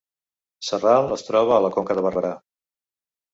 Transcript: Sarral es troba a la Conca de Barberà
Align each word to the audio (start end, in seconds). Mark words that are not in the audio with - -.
Sarral 0.69 1.13
es 1.17 1.25
troba 1.27 1.53
a 1.59 1.59
la 1.67 1.71
Conca 1.77 1.97
de 2.01 2.05
Barberà 2.07 2.33